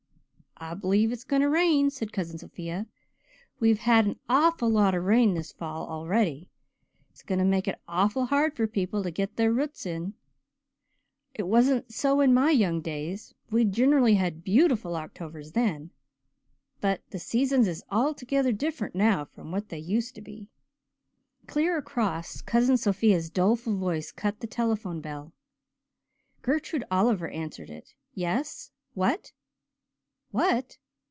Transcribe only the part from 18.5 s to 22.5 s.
different now from what they used to be." Clear across